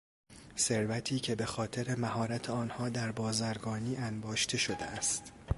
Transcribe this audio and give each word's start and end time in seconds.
ثروتی 0.57 1.19
که 1.19 1.35
به 1.35 1.45
خاطر 1.45 1.95
مهارت 1.95 2.49
آنها 2.49 2.89
در 2.89 3.11
بازرگانی 3.11 3.95
انباشته 3.95 4.57
شده 4.57 4.83
است 4.85 5.31